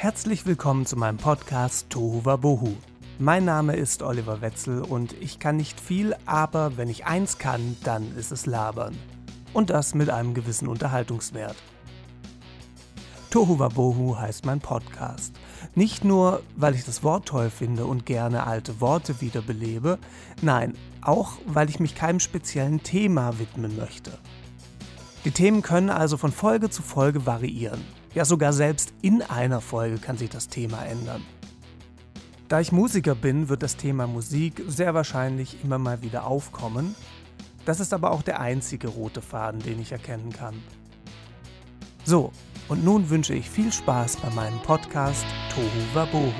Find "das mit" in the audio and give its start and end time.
9.70-10.08